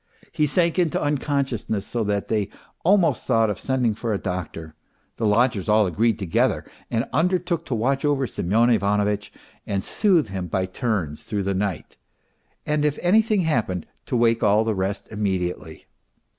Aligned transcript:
He 0.31 0.47
sank 0.47 0.79
into 0.79 0.99
unconsciousness, 0.99 1.85
so 1.85 2.03
that 2.05 2.27
they 2.27 2.49
almost 2.83 3.27
thought 3.27 3.51
of 3.51 3.59
sending 3.59 3.93
for 3.93 4.13
a 4.13 4.17
doctor; 4.17 4.73
the 5.17 5.27
lodgers 5.27 5.69
all 5.69 5.85
agreed 5.85 6.17
together 6.17 6.65
and 6.89 7.07
undertook 7.13 7.67
to 7.67 7.75
watch 7.75 8.03
over 8.03 8.25
Semyon 8.25 8.71
Ivanovitch 8.71 9.31
and 9.67 9.83
soothe 9.83 10.29
him 10.29 10.47
by 10.47 10.65
turns 10.65 11.21
through 11.21 11.43
the 11.43 11.53
night, 11.53 11.97
and 12.65 12.83
if 12.83 12.97
anything 13.03 13.41
happened 13.41 13.85
to 14.07 14.17
wake 14.17 14.41
all 14.41 14.63
the 14.63 14.73
rest 14.73 15.07
immediately. 15.11 15.85